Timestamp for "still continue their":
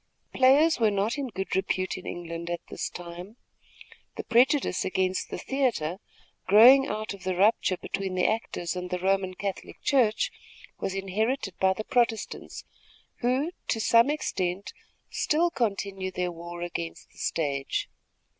15.11-16.31